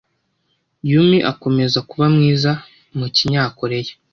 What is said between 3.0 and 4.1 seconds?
kinyakoreya.